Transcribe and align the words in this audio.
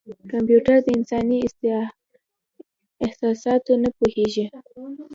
کمپیوټر 0.31 0.77
د 0.83 0.87
انساني 0.97 1.39
احساساتو 3.05 3.71
نه 3.83 3.89
پوهېږي. 3.97 4.45